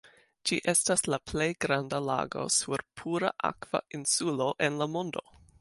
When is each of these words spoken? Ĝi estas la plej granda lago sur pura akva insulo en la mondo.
Ĝi 0.51 0.55
estas 0.71 1.03
la 1.13 1.19
plej 1.31 1.47
granda 1.67 2.01
lago 2.07 2.47
sur 2.57 2.85
pura 3.03 3.33
akva 3.53 3.85
insulo 4.03 4.53
en 4.71 4.85
la 4.85 4.93
mondo. 4.99 5.29